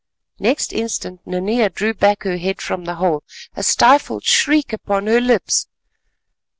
[0.39, 3.21] Next instant Nanea drew back her head from the hole,
[3.55, 5.67] a stifled shriek upon her lips.